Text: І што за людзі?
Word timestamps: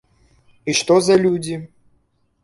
І 0.71 0.73
што 0.79 0.95
за 1.07 1.17
людзі? 1.25 1.55